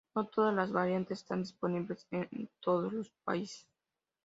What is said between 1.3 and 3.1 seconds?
disponibles en todos